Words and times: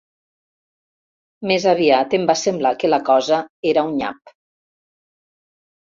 Més 1.51 1.67
aviat 1.73 2.17
em 2.19 2.27
va 2.33 2.37
semblar 2.47 2.73
que 2.83 2.93
la 2.93 3.01
cosa 3.13 3.45
era 3.75 3.87
un 3.93 3.97
nyap. 4.03 4.37